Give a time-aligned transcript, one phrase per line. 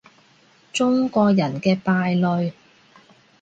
[0.73, 2.53] 中國人嘅敗類